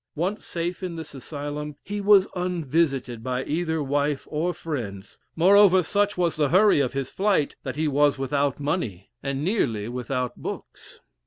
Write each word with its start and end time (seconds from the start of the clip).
Once 0.15 0.47
safe 0.47 0.81
in 0.81 0.95
this 0.95 1.13
asylum, 1.13 1.75
he 1.83 2.01
was 2.01 2.27
unvisited 2.35 3.21
by 3.23 3.43
either 3.43 3.83
wife 3.83 4.27
or 4.31 4.51
friends; 4.51 5.19
morover, 5.37 5.83
such 5.85 6.17
was 6.17 6.35
the 6.37 6.49
hurry 6.49 6.79
of 6.79 6.93
his 6.93 7.11
flight, 7.11 7.55
that 7.61 7.75
he 7.75 7.87
was 7.87 8.17
without 8.17 8.59
money, 8.59 9.11
and 9.21 9.43
nearly 9.43 9.87
without 9.87 10.35
books. 10.35 11.01